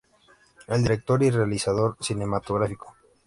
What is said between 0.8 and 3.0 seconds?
Director y realizador cinematográfico.